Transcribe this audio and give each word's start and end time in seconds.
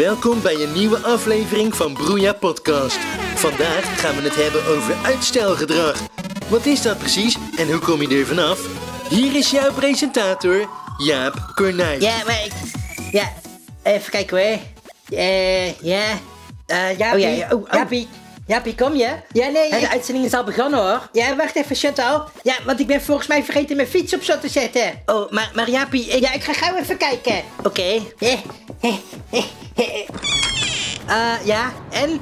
Welkom 0.00 0.42
bij 0.42 0.54
een 0.54 0.72
nieuwe 0.72 0.98
aflevering 0.98 1.76
van 1.76 1.92
Broeia 1.92 2.32
Podcast. 2.32 2.98
Vandaag 3.34 4.00
gaan 4.00 4.16
we 4.16 4.22
het 4.22 4.34
hebben 4.34 4.66
over 4.66 4.94
uitstelgedrag. 5.04 6.00
Wat 6.48 6.66
is 6.66 6.82
dat 6.82 6.98
precies 6.98 7.36
en 7.56 7.70
hoe 7.70 7.78
kom 7.78 8.02
je 8.02 8.18
er 8.18 8.26
vanaf? 8.26 8.66
Hier 9.08 9.36
is 9.36 9.50
jouw 9.50 9.72
presentator, 9.72 10.68
Jaap 10.98 11.52
Cornuit. 11.54 12.02
Ja, 12.02 12.24
maar 12.26 12.44
ik... 12.44 12.52
Ja, 13.10 13.32
even 13.82 14.10
kijken 14.10 14.38
hoor. 14.38 14.58
Eh, 15.18 15.80
ja. 15.80 16.18
Eh, 16.66 16.98
Jaapie. 16.98 17.14
Oh 17.14 17.20
ja, 17.20 17.28
ja, 17.28 17.48
oh, 17.52 17.62
oh. 17.62 17.68
Jaapie. 17.72 18.08
Jaapie, 18.50 18.74
kom 18.74 18.94
je? 18.96 19.08
Ja, 19.32 19.48
nee, 19.48 19.68
ik- 19.68 19.80
De 19.80 19.88
uitzending 19.90 20.26
is 20.26 20.34
al 20.34 20.44
begonnen 20.44 20.80
hoor. 20.80 21.08
Ja, 21.12 21.36
wacht 21.36 21.56
even, 21.56 21.76
Chantal. 21.76 22.28
Ja, 22.42 22.54
want 22.66 22.80
ik 22.80 22.86
ben 22.86 23.02
volgens 23.02 23.26
mij 23.26 23.44
vergeten 23.44 23.76
mijn 23.76 23.88
fiets 23.88 24.14
op 24.14 24.22
slot 24.22 24.40
te 24.40 24.48
zetten. 24.48 25.02
Oh, 25.06 25.30
maar, 25.30 25.50
maar 25.54 25.70
Jaapie, 25.70 26.04
ik... 26.06 26.20
Ja, 26.20 26.32
ik 26.32 26.42
ga 26.44 26.52
gauw 26.52 26.76
even 26.76 26.96
kijken. 26.96 27.42
Oké. 27.64 27.82
Eh, 27.82 28.02
eh, 28.18 28.32
eh, 29.30 29.44
eh, 29.76 30.08
Eh, 31.06 31.46
ja, 31.46 31.72
en? 31.90 32.20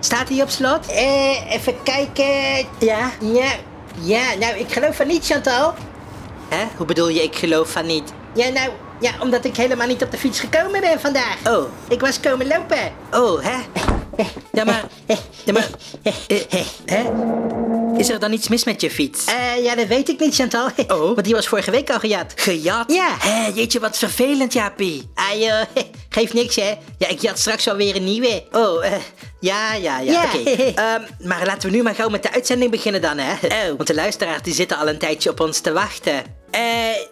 Staat 0.00 0.28
hij 0.28 0.42
op 0.42 0.48
slot? 0.48 0.86
eh, 0.86 1.52
even 1.52 1.82
kijken. 1.82 2.66
Ja. 2.78 3.10
Ja, 3.20 3.50
ja, 4.00 4.34
nou, 4.38 4.56
ik 4.56 4.72
geloof 4.72 4.96
van 4.96 5.06
niet, 5.06 5.26
Chantal. 5.26 5.74
Hè? 6.48 6.64
Hoe 6.76 6.86
bedoel 6.86 7.08
je, 7.08 7.22
ik 7.22 7.36
geloof 7.36 7.70
van 7.70 7.86
niet? 7.86 8.12
Ja, 8.34 8.48
nou, 8.48 8.70
ja, 9.00 9.10
omdat 9.20 9.44
ik 9.44 9.56
helemaal 9.56 9.86
niet 9.86 10.02
op 10.02 10.10
de 10.10 10.16
fiets 10.18 10.40
gekomen 10.40 10.80
ben 10.80 11.00
vandaag. 11.00 11.36
Oh. 11.48 11.64
Ik 11.88 12.00
was 12.00 12.20
komen 12.20 12.46
lopen. 12.46 12.92
Oh, 13.10 13.42
hè? 13.44 13.56
Ja, 14.52 14.64
maar... 14.64 14.84
Ja, 15.44 15.52
maar... 15.52 15.68
eh, 16.02 16.36
hè? 16.84 17.04
Is 17.98 18.08
er 18.08 18.18
dan 18.18 18.32
iets 18.32 18.48
mis 18.48 18.64
met 18.64 18.80
je 18.80 18.90
fiets? 18.90 19.24
Eh, 19.24 19.64
ja, 19.64 19.74
dat 19.74 19.86
weet 19.86 20.08
ik 20.08 20.20
niet, 20.20 20.34
Chantal. 20.34 20.68
Oh. 20.88 20.98
Want 21.14 21.24
die 21.24 21.34
was 21.34 21.48
vorige 21.48 21.70
week 21.70 21.90
al 21.90 21.98
gejat. 21.98 22.32
Gejat? 22.36 22.92
Ja. 22.92 23.16
Hé, 23.18 23.46
jeetje, 23.54 23.80
wat 23.80 23.98
vervelend, 23.98 24.52
Jaapie. 24.52 25.10
Joh, 25.34 25.62
geeft 26.08 26.32
niks, 26.32 26.56
hè. 26.56 26.74
Ja, 26.98 27.08
ik 27.08 27.20
jat 27.20 27.38
straks 27.38 27.68
alweer 27.68 27.96
een 27.96 28.04
nieuwe. 28.04 28.44
Oh, 28.52 28.84
eh, 28.86 28.92
ja, 29.40 29.74
ja, 29.74 29.98
ja, 30.00 30.12
Ja. 30.12 30.24
oké. 30.24 30.50
Ehm, 30.82 31.02
maar 31.28 31.46
laten 31.46 31.70
we 31.70 31.76
nu 31.76 31.82
maar 31.82 31.94
gauw 31.94 32.08
met 32.08 32.22
de 32.22 32.32
uitzending 32.32 32.70
beginnen 32.70 33.00
dan, 33.02 33.18
hè? 33.18 33.32
Oh. 33.32 33.76
Want 33.76 33.86
de 33.86 33.94
luisteraars 33.94 34.42
die 34.42 34.54
zitten 34.54 34.76
al 34.78 34.88
een 34.88 34.98
tijdje 34.98 35.30
op 35.30 35.40
ons 35.40 35.60
te 35.60 35.72
wachten. 35.72 36.22
Eh, 36.50 36.62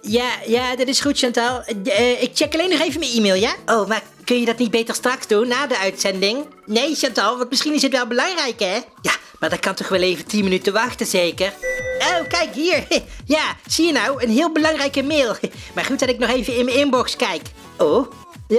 ja, 0.03 0.28
ja, 0.47 0.77
dat 0.77 0.86
is 0.86 1.00
goed, 1.00 1.19
Chantal. 1.19 1.62
Eh, 1.84 2.22
ik 2.22 2.30
check 2.34 2.55
alleen 2.55 2.70
nog 2.70 2.80
even 2.80 3.00
mijn 3.00 3.12
e-mail, 3.12 3.34
ja? 3.34 3.55
Oh, 3.66 3.88
maar 3.88 4.03
kun 4.25 4.41
je 4.41 4.44
dat 4.47 4.58
niet 4.58 4.70
beter 4.70 4.94
straks 4.94 5.27
doen, 5.27 5.48
na 5.48 5.66
de 5.66 5.78
uitzending? 5.78 6.47
Nee, 6.66 6.94
Chantal, 6.94 7.36
want 7.38 7.50
misschien 7.50 7.75
is 7.75 7.83
het 7.83 7.92
wel 7.92 8.06
belangrijk, 8.06 8.60
hè? 8.60 8.75
Ja, 9.03 9.12
maar 9.41 9.50
dat 9.50 9.58
kan 9.60 9.75
toch 9.75 9.88
wel 9.88 10.00
even 10.00 10.27
10 10.27 10.44
minuten 10.44 10.72
wachten, 10.72 11.06
zeker? 11.06 11.53
Oh, 11.98 12.28
kijk 12.28 12.55
hier. 12.55 12.84
Ja, 13.27 13.56
zie 13.66 13.86
je 13.86 13.92
nou? 13.92 14.22
Een 14.22 14.31
heel 14.31 14.53
belangrijke 14.53 15.03
mail. 15.03 15.36
Maar 15.75 15.84
goed 15.84 15.98
dat 15.98 16.08
ik 16.08 16.19
nog 16.19 16.31
even 16.31 16.56
in 16.56 16.64
mijn 16.64 16.77
inbox 16.77 17.16
kijk. 17.16 17.42
Oh? 17.77 18.12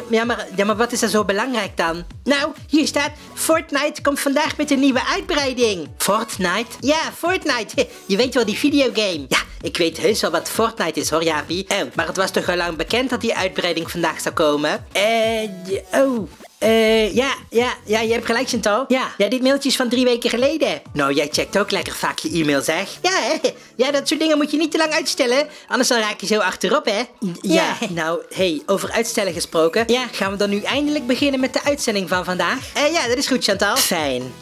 Ja, 0.09 0.25
maar, 0.25 0.47
ja, 0.55 0.65
maar 0.65 0.75
wat 0.75 0.91
is 0.91 1.01
er 1.01 1.09
zo 1.09 1.25
belangrijk 1.25 1.77
dan? 1.77 2.03
Nou, 2.23 2.51
hier 2.69 2.87
staat... 2.87 3.11
Fortnite 3.33 4.01
komt 4.01 4.19
vandaag 4.19 4.57
met 4.57 4.71
een 4.71 4.79
nieuwe 4.79 5.05
uitbreiding. 5.05 5.89
Fortnite? 5.97 6.71
Ja, 6.79 7.11
Fortnite. 7.17 7.87
Je 8.05 8.17
weet 8.17 8.33
wel, 8.33 8.45
die 8.45 8.57
videogame. 8.57 9.25
Ja, 9.27 9.37
ik 9.61 9.77
weet 9.77 9.97
heus 9.97 10.21
wel 10.21 10.31
wat 10.31 10.49
Fortnite 10.49 10.99
is 10.99 11.09
hoor, 11.09 11.23
Jaapie. 11.23 11.65
Oh. 11.67 11.77
Maar 11.95 12.07
het 12.07 12.17
was 12.17 12.31
toch 12.31 12.49
al 12.49 12.55
lang 12.55 12.77
bekend 12.77 13.09
dat 13.09 13.21
die 13.21 13.35
uitbreiding 13.35 13.91
vandaag 13.91 14.21
zou 14.21 14.35
komen? 14.35 14.85
Eh, 14.91 15.49
oh... 15.91 16.29
Eh, 16.57 17.15
ja, 17.15 17.33
ja, 17.49 17.73
ja, 17.85 17.99
je 17.99 18.13
hebt 18.13 18.25
gelijk, 18.25 18.49
Chantal. 18.49 18.85
Ja. 18.87 19.07
Ja, 19.17 19.29
dit 19.29 19.41
mailtje 19.41 19.69
is 19.69 19.75
van 19.75 19.89
drie 19.89 20.05
weken 20.05 20.29
geleden. 20.29 20.81
Nou, 20.93 21.13
jij 21.13 21.27
checkt 21.31 21.57
ook 21.57 21.71
lekker 21.71 21.93
vaak 21.93 22.19
je 22.19 22.29
e-mail, 22.29 22.61
zeg. 22.61 22.89
Ja, 23.01 23.11
hè? 23.11 23.49
Ja, 23.75 23.91
dat 23.91 24.07
soort 24.07 24.19
dingen 24.19 24.37
moet 24.37 24.51
je 24.51 24.57
niet 24.57 24.71
te 24.71 24.77
lang 24.77 24.91
uitstellen. 24.91 25.47
Anders 25.67 25.89
dan 25.89 25.99
raak 25.99 26.19
je 26.21 26.27
zo 26.27 26.39
achterop, 26.39 26.85
hè? 26.85 27.01
Ja, 27.41 27.77
nou, 27.89 28.21
hey, 28.33 28.61
over 28.65 28.91
uitstellen 28.91 29.33
gesproken. 29.33 29.83
Ja. 29.87 30.07
Gaan 30.11 30.31
we 30.31 30.37
dan 30.37 30.49
nu 30.49 30.61
eindelijk 30.61 31.07
beginnen 31.07 31.39
met 31.39 31.53
de 31.53 31.63
uitzending 31.63 32.09
van 32.09 32.25
vandaag? 32.25 32.59
Eh, 32.73 32.91
ja, 32.91 33.07
dat 33.07 33.17
is 33.17 33.27
goed, 33.27 33.43
Chantal. 33.43 33.75
Fijn. 33.75 34.33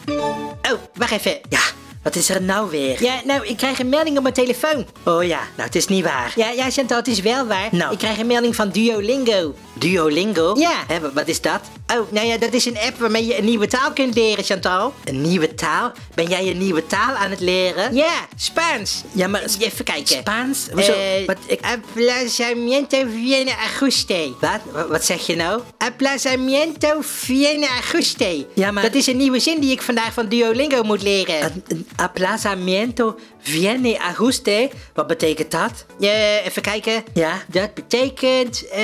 Oh, 0.62 0.80
wacht 0.94 1.12
even. 1.12 1.38
Ja, 1.48 1.60
wat 2.02 2.16
is 2.16 2.28
er 2.28 2.42
nou 2.42 2.70
weer? 2.70 3.02
Ja, 3.02 3.20
nou, 3.24 3.46
ik 3.46 3.56
krijg 3.56 3.78
een 3.78 3.88
melding 3.88 4.16
op 4.16 4.22
mijn 4.22 4.34
telefoon. 4.34 4.86
Oh 5.04 5.24
ja, 5.24 5.38
nou, 5.38 5.66
het 5.66 5.74
is 5.74 5.86
niet 5.86 6.04
waar. 6.04 6.32
Ja, 6.36 6.50
ja, 6.50 6.70
Chantal, 6.70 6.96
het 6.98 7.08
is 7.08 7.20
wel 7.20 7.46
waar. 7.46 7.68
Nou. 7.70 7.92
Ik 7.92 7.98
krijg 7.98 8.18
een 8.18 8.26
melding 8.26 8.56
van 8.56 8.70
Duolingo. 8.70 9.54
Duolingo? 9.90 10.54
Ja. 10.58 10.84
Hè, 10.86 11.12
wat 11.12 11.28
is 11.28 11.40
dat? 11.40 11.60
Oh, 11.96 12.10
nou 12.12 12.26
ja, 12.26 12.38
dat 12.38 12.52
is 12.52 12.64
een 12.64 12.78
app 12.78 12.98
waarmee 12.98 13.26
je 13.26 13.38
een 13.38 13.44
nieuwe 13.44 13.66
taal 13.66 13.92
kunt 13.92 14.14
leren, 14.14 14.44
Chantal. 14.44 14.94
Een 15.04 15.20
nieuwe 15.20 15.54
taal? 15.54 15.92
Ben 16.14 16.26
jij 16.28 16.50
een 16.50 16.58
nieuwe 16.58 16.86
taal 16.86 17.14
aan 17.14 17.30
het 17.30 17.40
leren? 17.40 17.94
Ja, 17.94 18.12
Spaans. 18.36 19.02
Ja, 19.12 19.26
maar... 19.26 19.42
Even 19.58 19.84
kijken. 19.84 20.06
Spaans? 20.16 20.66
Hoezo? 20.72 20.92
Eh, 20.92 21.26
wat, 21.26 21.36
ik... 21.46 21.60
Aplazamiento 21.64 22.98
viene 23.12 23.52
ajuste. 23.56 24.32
Wat? 24.40 24.60
Wa- 24.72 24.86
Wat 24.88 25.04
zeg 25.04 25.26
je 25.26 25.36
nou? 25.36 25.60
Aplazamiento 25.78 26.96
viene 27.00 27.68
ajuste. 27.68 28.46
Ja, 28.54 28.70
maar- 28.70 28.82
Dat 28.82 28.94
is 28.94 29.06
een 29.06 29.16
nieuwe 29.16 29.38
zin 29.38 29.60
die 29.60 29.70
ik 29.70 29.82
vandaag 29.82 30.12
van 30.12 30.28
Duolingo 30.28 30.82
moet 30.82 31.02
leren. 31.02 31.62
Een 31.68 31.86
aplazamiento 31.96 33.18
viene 33.40 34.00
ajuste? 34.00 34.70
Wat 34.94 35.06
betekent 35.06 35.50
dat? 35.50 35.84
Eh, 36.00 36.46
even 36.46 36.62
kijken. 36.62 37.04
Ja? 37.14 37.42
Dat 37.48 37.74
betekent 37.74 38.68
eh, 38.68 38.82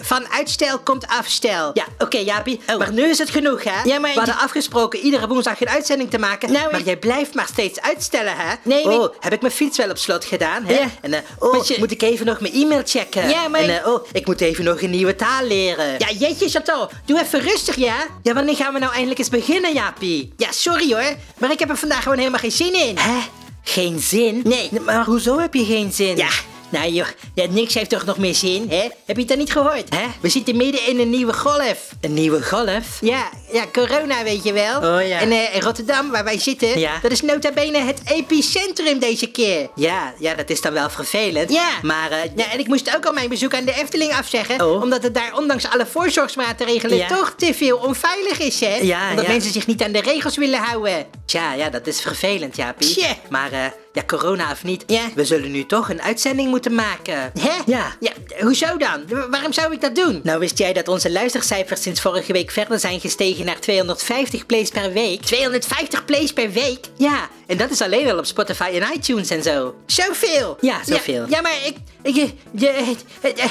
van 0.00 0.26
uitstel 0.32 0.78
komt 0.78 1.06
afstel. 1.06 1.70
Ja, 1.74 1.84
oké, 1.98 2.18
Jaapie. 2.18 2.60
Oh. 2.66 2.76
Maar 2.78 2.92
nu 2.92 3.02
is 3.08 3.18
het 3.18 3.30
genoeg, 3.30 3.64
hè? 3.64 3.82
Ja, 3.84 3.98
maar- 3.98 4.10
We 4.12 4.18
hadden 4.18 4.38
afgesproken 4.38 4.98
iedere 5.00 5.28
woensdag 5.28 5.60
een 5.60 5.68
uitzending 5.68 6.10
te 6.10 6.18
maken. 6.18 6.52
Nou, 6.52 6.70
maar 6.70 6.80
ik- 6.80 6.86
jij 6.86 6.96
blijft 6.96 7.34
maar 7.34 7.46
steeds 7.52 7.80
uitstellen, 7.80 8.36
hè? 8.36 8.54
Nee, 8.62 8.84
Oh, 8.90 9.14
heb 9.20 9.32
ik 9.32 9.40
mijn 9.40 9.52
fiets 9.52 9.76
wel 9.76 9.90
op 9.90 9.98
slot 9.98 10.24
gedaan, 10.24 10.64
hè? 10.64 10.72
Ja. 10.74 10.86
En, 11.00 11.12
eh, 11.14 11.20
oh, 11.38 11.64
je- 11.66 11.76
moet 11.78 11.90
ik 11.90 12.02
even 12.02 12.26
nog 12.26 12.40
mijn 12.40 12.52
e-mail 12.54 12.82
checken? 12.84 13.28
Ja, 13.28 13.48
maar- 13.48 13.60
En, 13.60 13.82
eh, 13.82 13.88
oh, 13.88 14.06
ik 14.12 14.26
moet 14.26 14.40
even 14.40 14.64
nog 14.64 14.80
een 14.82 14.90
nieuwe 14.90 15.16
taal 15.16 15.44
leren. 15.44 15.94
Ja, 15.98 16.10
jeetje 16.18 16.48
Chantal, 16.48 16.90
doe 17.06 17.20
even 17.20 17.40
rustig, 17.40 17.76
ja? 17.76 17.96
Ja, 18.22 18.32
wanneer 18.34 18.56
gaan 18.56 18.72
we 18.72 18.78
nou 18.78 18.90
eindelijk 18.92 19.18
eens 19.18 19.28
beginnen, 19.28 19.72
Jaapie? 19.72 20.32
Ja, 20.36 20.52
sorry 20.52 20.92
hoor, 20.92 21.14
maar 21.38 21.50
ik 21.50 21.58
heb 21.58 21.70
er 21.70 21.76
vandaag 21.76 22.02
gewoon 22.02 22.18
helemaal 22.18 22.40
geen 22.40 22.52
zin 22.52 22.74
in. 22.74 22.98
Hè? 22.98 23.18
Geen 23.64 24.00
zin? 24.00 24.40
Nee. 24.44 24.70
Maar 24.80 25.04
hoezo 25.04 25.38
heb 25.38 25.54
je 25.54 25.64
geen 25.64 25.92
zin? 25.92 26.16
Ja, 26.16 26.28
nou 26.72 26.92
joh, 26.92 27.06
ja, 27.34 27.46
niks 27.50 27.74
heeft 27.74 27.90
toch 27.90 28.04
nog 28.04 28.18
meer 28.18 28.34
zin, 28.34 28.66
hè? 28.70 28.76
Heb 28.82 28.92
je 29.06 29.14
het 29.18 29.28
dan 29.28 29.38
niet 29.38 29.52
gehoord? 29.52 29.94
Hè? 29.94 30.04
We 30.20 30.28
zitten 30.28 30.56
midden 30.56 30.86
in 30.86 31.00
een 31.00 31.10
nieuwe 31.10 31.32
golf. 31.32 31.88
Een 32.00 32.14
nieuwe 32.14 32.42
golf? 32.42 32.98
Ja, 33.00 33.28
ja, 33.52 33.64
corona 33.72 34.22
weet 34.24 34.44
je 34.44 34.52
wel. 34.52 34.76
Oh, 34.76 35.08
ja. 35.08 35.18
En 35.20 35.30
eh, 35.32 35.60
Rotterdam, 35.60 36.10
waar 36.10 36.24
wij 36.24 36.38
zitten, 36.38 36.78
Ja. 36.78 36.98
dat 37.02 37.10
is 37.10 37.20
nota 37.20 37.52
bene 37.52 37.78
het 37.78 38.00
epicentrum 38.04 38.98
deze 38.98 39.26
keer. 39.26 39.68
Ja, 39.74 40.14
ja, 40.18 40.34
dat 40.34 40.50
is 40.50 40.60
dan 40.60 40.72
wel 40.72 40.90
vervelend. 40.90 41.50
Ja. 41.52 41.68
Maar, 41.82 42.10
eh, 42.10 42.18
Ja, 42.36 42.52
en 42.52 42.58
ik 42.58 42.66
moest 42.66 42.96
ook 42.96 43.06
al 43.06 43.12
mijn 43.12 43.28
bezoek 43.28 43.54
aan 43.54 43.64
de 43.64 43.74
Efteling 43.74 44.12
afzeggen. 44.12 44.60
Oh. 44.66 44.82
Omdat 44.82 45.02
het 45.02 45.14
daar 45.14 45.32
ondanks 45.36 45.66
alle 45.68 45.86
voorzorgsmaatregelen 45.86 46.96
Ja. 46.96 47.06
toch 47.08 47.34
te 47.36 47.54
veel 47.54 47.76
onveilig 47.76 48.38
is, 48.40 48.60
hè? 48.60 48.74
Ja, 48.76 49.10
omdat 49.10 49.24
ja. 49.24 49.30
mensen 49.30 49.52
zich 49.52 49.66
niet 49.66 49.82
aan 49.82 49.92
de 49.92 50.00
regels 50.00 50.36
willen 50.36 50.58
houden. 50.58 51.06
Tja, 51.32 51.52
ja, 51.52 51.70
dat 51.70 51.86
is 51.86 52.00
vervelend, 52.00 52.56
Jaapie. 52.56 52.94
Tja. 52.94 53.14
Maar, 53.30 53.52
eh, 53.52 53.64
ja, 53.92 54.02
corona 54.06 54.50
of 54.50 54.64
niet, 54.64 54.84
Ja. 54.86 55.00
we 55.14 55.24
zullen 55.24 55.50
nu 55.50 55.66
toch 55.66 55.90
een 55.90 56.02
uitzending 56.02 56.48
moeten 56.50 56.74
maken. 56.74 57.32
Hè? 57.40 57.50
Ja. 57.66 57.96
ja. 58.00 58.12
Hoezo 58.40 58.76
dan? 58.76 59.04
Wa- 59.08 59.28
Waarom 59.28 59.52
zou 59.52 59.72
ik 59.72 59.80
dat 59.80 59.94
doen? 59.94 60.20
Nou, 60.22 60.38
wist 60.38 60.58
jij 60.58 60.72
dat 60.72 60.88
onze 60.88 61.10
luistercijfers 61.10 61.82
sinds 61.82 62.00
vorige 62.00 62.32
week 62.32 62.50
verder 62.50 62.78
zijn 62.80 63.00
gestegen 63.00 63.44
naar 63.44 63.58
250 63.60 64.46
plays 64.46 64.70
per 64.70 64.92
week? 64.92 65.22
250 65.22 66.04
plays 66.04 66.32
per 66.32 66.50
week? 66.52 66.84
Ja, 66.96 67.28
en 67.46 67.56
dat 67.56 67.70
is 67.70 67.80
alleen 67.80 68.10
al 68.10 68.18
op 68.18 68.26
Spotify 68.26 68.70
en 68.80 68.92
iTunes 68.94 69.30
en 69.30 69.42
zo. 69.42 69.74
Zoveel? 69.86 70.56
Ja, 70.60 70.80
zoveel. 70.86 71.20
Ja, 71.22 71.26
ja 71.28 71.40
maar 71.40 71.56
ik... 71.64 71.76
ik 72.02 72.14
de, 72.14 72.30
de, 72.50 72.94
de, 73.20 73.32
de- 73.32 73.48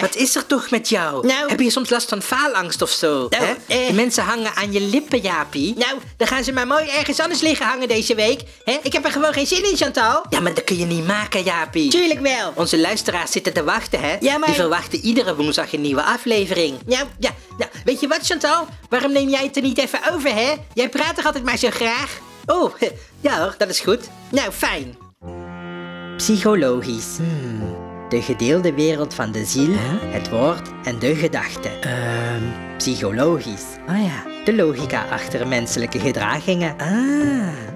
Wat 0.00 0.14
is 0.14 0.34
er 0.36 0.46
toch 0.46 0.70
met 0.70 0.88
jou? 0.88 1.26
Nou- 1.26 1.48
Heb 1.48 1.60
je 1.60 1.70
soms 1.70 1.90
last 1.90 2.08
van 2.08 2.22
faalangst 2.22 2.82
of 2.82 2.90
zo? 2.90 3.26
Nou, 3.30 3.44
hè? 3.44 3.54
eh. 3.66 3.90
Mensen 3.90 4.24
hangen 4.24 4.54
aan 4.54 4.72
je 4.72 4.80
lippen, 4.80 5.20
Jaapie. 5.20 5.74
Nou, 5.78 5.98
dan 6.16 6.26
gaan 6.28 6.44
ze 6.44 6.52
maar 6.52 6.66
mooi 6.66 6.88
ergens 6.88 7.20
anders 7.20 7.40
liggen 7.40 7.66
hangen 7.66 7.88
deze 7.88 8.14
week. 8.14 8.40
Hè? 8.64 8.78
Ik 8.82 8.92
heb 8.92 9.04
er 9.04 9.10
gewoon 9.10 9.32
geen 9.32 9.46
zin 9.46 9.70
in, 9.70 9.76
Chantal. 9.76 10.24
Ja, 10.30 10.40
maar 10.40 10.54
dat 10.54 10.64
kun 10.64 10.78
je 10.78 10.84
niet 10.86 11.06
maken, 11.06 11.42
Jaapie. 11.42 11.90
Tuurlijk 11.90 12.20
wel. 12.20 12.52
Onze 12.54 12.78
luisteraars 12.80 13.30
zitten 13.30 13.52
te 13.52 13.64
wachten, 13.64 14.00
hè? 14.00 14.16
Ja, 14.20 14.38
maar- 14.38 14.48
Die 14.48 14.56
verwachten 14.58 14.98
iedere 15.00 15.34
woensdag 15.36 15.72
een 15.72 15.80
nieuwe 15.80 16.02
aflevering. 16.02 16.78
Nou, 16.86 17.04
ja, 17.18 17.30
nou, 17.58 17.70
weet 17.84 18.00
je 18.00 18.08
wat, 18.08 18.18
Chantal? 18.22 18.66
Waarom 18.88 19.12
neem 19.12 19.28
jij 19.28 19.42
het 19.44 19.56
er 19.56 19.62
niet 19.62 19.78
even 19.78 20.00
over, 20.12 20.34
hè? 20.34 20.52
Jij 20.74 20.88
praat 20.88 21.14
toch 21.16 21.24
altijd 21.26 21.44
maar 21.44 21.58
zo 21.58 21.68
graag? 21.70 22.18
Oh, 22.46 22.72
ja 23.20 23.38
hoor, 23.40 23.54
dat 23.58 23.68
is 23.68 23.80
goed. 23.80 24.00
Nou, 24.30 24.50
fijn. 24.52 24.96
Psychologisch. 26.16 27.16
Hmm. 27.16 27.92
De 28.08 28.22
gedeelde 28.22 28.74
wereld 28.74 29.14
van 29.14 29.32
de 29.32 29.44
ziel, 29.44 29.74
het 30.04 30.30
woord 30.30 30.70
en 30.84 30.98
de 30.98 31.14
gedachte. 31.14 31.68
Ehm, 31.68 32.42
Psychologisch. 32.76 33.64
ah 33.86 34.02
ja. 34.02 34.42
De 34.44 34.54
logica 34.54 35.04
achter 35.10 35.48
menselijke 35.48 35.98
gedragingen. 35.98 36.74
Ah. 36.78 37.73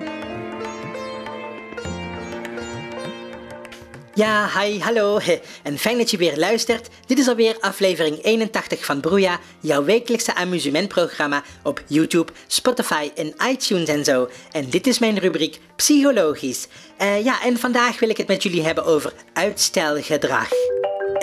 Ja, 4.18 4.48
hi, 4.60 4.80
hallo. 4.80 5.18
En 5.62 5.78
fijn 5.78 5.98
dat 5.98 6.10
je 6.10 6.16
weer 6.16 6.36
luistert. 6.36 6.88
Dit 7.06 7.18
is 7.18 7.28
alweer 7.28 7.56
aflevering 7.60 8.18
81 8.24 8.84
van 8.84 9.00
Broeia, 9.00 9.38
jouw 9.60 9.84
wekelijkse 9.84 10.34
amusementprogramma 10.34 11.42
op 11.62 11.82
YouTube, 11.86 12.32
Spotify 12.46 13.10
en 13.16 13.34
iTunes 13.50 13.88
en 13.88 14.04
zo. 14.04 14.28
En 14.52 14.70
dit 14.70 14.86
is 14.86 14.98
mijn 14.98 15.18
rubriek 15.18 15.60
Psychologisch. 15.76 16.66
Eh, 16.96 17.24
ja, 17.24 17.42
en 17.42 17.58
vandaag 17.58 17.98
wil 18.00 18.08
ik 18.08 18.16
het 18.16 18.26
met 18.28 18.42
jullie 18.42 18.62
hebben 18.62 18.84
over 18.84 19.12
uitstelgedrag. 19.32 20.48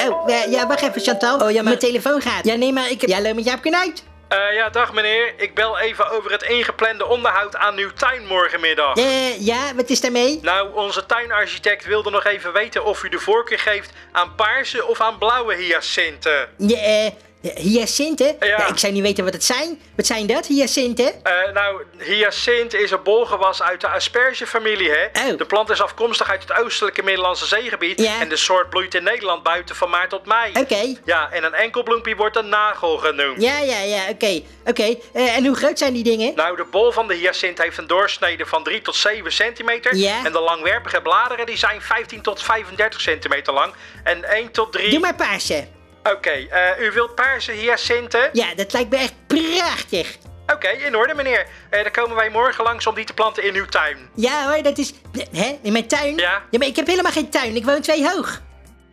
Oh, 0.10 0.30
eh, 0.30 0.52
ja, 0.52 0.68
wacht 0.68 0.82
even 0.82 1.02
Chantal. 1.02 1.36
Oh, 1.40 1.50
ja, 1.50 1.56
maar- 1.56 1.64
Mijn 1.64 1.78
telefoon 1.80 2.22
gaat. 2.22 2.46
Ja, 2.46 2.56
nee, 2.56 2.74
maar 2.74 2.92
ik 2.92 3.02
heb... 3.02 3.10
Ja, 3.10 3.16
hallo 3.16 3.34
met 3.34 3.46
Jaap 3.46 3.62
Knuit. 3.62 4.04
Eh, 4.28 4.54
ja, 4.54 4.70
dag 4.70 4.94
meneer. 4.94 5.34
Ik 5.38 5.54
bel 5.54 5.80
even 5.80 6.12
over 6.12 6.32
het 6.32 6.44
ingeplande 6.44 7.06
onderhoud 7.06 7.56
aan 7.56 7.78
uw 7.78 7.90
tuin 7.94 8.28
morgenmiddag. 8.28 8.96
Eh, 8.98 9.46
ja, 9.46 9.76
wat 9.76 9.90
is 9.90 10.02
daarmee? 10.02 10.40
Nou, 10.42 10.74
onze 10.74 11.06
tuinarchitect 11.06 11.86
wilde 11.86 12.10
nog 12.10 12.26
even 12.26 12.54
weten 12.54 12.86
of 12.86 13.04
u 13.04 13.10
de 13.10 13.20
voorkeur 13.20 13.60
geeft 13.60 13.92
aan 14.12 14.36
paarse 14.36 14.86
of 14.86 15.02
aan 15.02 15.18
blauwe 15.18 15.56
hyacinten. 15.56 16.50
Ja, 16.58 16.78
eh, 16.78 17.12
hyacinten? 17.56 18.36
Ja. 18.40 18.68
ik 18.68 18.78
zou 18.78 18.94
niet 18.94 19.02
weten 19.02 19.24
wat 19.24 19.34
het 19.34 19.44
zijn. 19.44 19.82
Wat 19.96 20.06
zijn 20.06 20.28
dat, 20.28 20.48
hyacinten? 20.48 21.24
Eh, 21.24 21.54
nou, 21.54 21.84
hyacint 21.98 22.74
is 22.74 22.92
een 22.92 23.04
bolgewas 23.04 23.62
uit 23.62 23.82
de 23.82 23.88
aspergefamilie, 23.88 24.90
hè? 24.92 25.32
Oh. 25.32 25.38
De 25.38 25.46
plant 25.46 25.70
is 25.70 25.82
afkomstig 25.82 26.30
uit 26.30 26.42
het 26.42 26.58
oostelijke 26.64 27.04
Middellandse 27.04 27.46
zeegebied. 27.46 28.02
Ja. 28.02 28.20
En 28.20 28.30
de 28.30 28.36
soort 28.36 28.70
bloeit 28.70 28.94
in 28.96 29.04
Nederland 29.04 29.44
buiten 29.44 29.76
van 29.76 29.90
maart 29.90 30.10
tot 30.10 30.26
mei. 30.26 30.52
Oké. 30.54 30.96
Ja, 31.06 31.32
en 31.32 31.44
een 31.44 31.54
enkel 31.54 31.84
bloempje 31.84 32.16
wordt 32.16 32.36
een 32.36 32.50
nagel 32.50 32.98
genoemd. 32.98 33.42
Ja, 33.42 33.60
ja, 33.60 33.80
ja, 33.80 34.10
oké. 34.10 34.42
Oké, 34.66 34.96
eh, 35.14 35.36
en 35.36 35.46
hoe 35.46 35.56
groot 35.56 35.78
zijn 35.78 35.94
die 35.94 36.04
dingen? 36.04 36.36
Nou, 36.36 36.56
de 36.56 36.66
bol 36.72 36.92
van 36.92 37.08
de 37.08 37.14
hyacint 37.14 37.58
heeft 37.62 37.78
een 37.78 37.88
doorsnede 37.88 38.46
van 38.46 38.64
3 38.64 38.82
tot 38.82 38.96
7 38.96 39.32
centimeter. 39.32 39.96
Ja. 39.96 40.26
En 40.26 40.32
de 40.32 40.40
langwerpige 40.40 41.02
bladeren 41.02 41.46
die 41.46 41.58
zijn 41.58 41.82
15 41.82 42.22
tot 42.22 42.44
35 42.44 43.02
centimeter 43.02 43.54
lang. 43.54 43.74
En 44.04 44.24
1 44.24 44.52
tot 44.52 44.72
3... 44.72 44.90
Doe 44.90 45.00
maar 45.00 45.16
paarse. 45.16 45.68
Oké, 46.12 46.30
eh, 46.30 46.86
u 46.86 46.92
wilt 46.92 47.16
paarse 47.16 47.52
hyacinten? 47.52 48.30
Ja, 48.34 48.56
dat 48.56 48.74
lijkt 48.74 48.90
me 48.90 48.98
echt 48.98 49.14
prachtig. 49.28 50.18
Oké, 50.48 50.68
in 50.68 50.96
orde 50.96 51.14
meneer. 51.14 51.46
Eh, 51.70 51.84
dan 51.84 51.92
komen 51.92 52.16
wij 52.16 52.30
morgen 52.30 52.64
langs 52.64 52.88
om 52.88 52.96
die 52.96 53.06
te 53.06 53.14
planten 53.14 53.44
in 53.44 53.56
uw 53.56 53.66
tuin. 53.66 53.98
Ja 54.16 54.48
hoor, 54.54 54.64
dat 54.64 54.78
is... 54.78 54.94
Hè, 55.32 55.60
in 55.62 55.72
mijn 55.72 55.88
tuin? 55.88 56.18
Ja. 56.18 56.44
Ja, 56.52 56.58
maar 56.58 56.68
ik 56.68 56.76
heb 56.76 56.88
helemaal 56.88 57.12
geen 57.12 57.30
tuin. 57.30 57.56
Ik 57.56 57.66
woon 57.66 57.82
twee 57.82 58.10
hoog. 58.10 58.42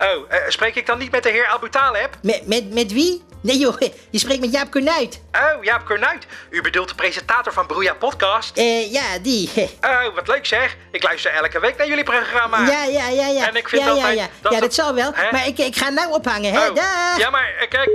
Oh, 0.02 0.24
eh, 0.28 0.38
spreek 0.48 0.74
ik 0.74 0.86
dan 0.86 0.98
niet 0.98 1.10
met 1.10 1.22
de 1.22 1.28
heer 1.28 1.46
Abutaleb? 1.46 2.18
Met, 2.22 2.46
met, 2.46 2.74
met 2.74 2.92
wie? 2.92 3.22
Nee 3.40 3.58
joh, 3.58 3.80
je 4.10 4.18
spreekt 4.18 4.40
met 4.40 4.52
Jaap 4.52 4.70
Kornuit. 4.70 5.22
Oh, 5.32 5.64
Jaap 5.64 5.84
Kornuit. 5.86 6.26
U 6.50 6.62
bedoelt 6.62 6.88
de 6.88 6.94
presentator 6.94 7.52
van 7.52 7.66
Broeia 7.66 7.94
Podcast? 7.94 8.56
Eh, 8.56 8.92
ja, 8.92 9.18
die. 9.22 9.50
Oh, 9.80 10.14
wat 10.14 10.28
leuk 10.28 10.46
zeg. 10.46 10.76
Ik 10.90 11.02
luister 11.02 11.32
elke 11.32 11.60
week 11.60 11.76
naar 11.76 11.86
jullie 11.86 12.04
programma. 12.04 12.66
Ja, 12.66 12.84
ja, 12.84 13.08
ja, 13.08 13.26
ja. 13.26 13.48
En 13.48 13.56
ik 13.56 13.68
vind 13.68 13.82
ja, 13.82 13.88
ja, 13.88 13.94
altijd 13.94 14.18
ja. 14.18 14.28
dat 14.40 14.52
ja, 14.52 14.60
dat 14.60 14.74
zal 14.74 14.94
wel. 14.94 15.10
Hè? 15.14 15.30
Maar 15.30 15.46
ik, 15.46 15.58
ik 15.58 15.76
ga 15.76 15.88
nou 15.88 16.12
ophangen, 16.12 16.52
hè? 16.52 16.68
Oh, 16.68 16.74
Dag! 16.74 17.18
Ja, 17.18 17.30
maar 17.30 17.54
eh, 17.60 17.68
kijk... 17.68 17.90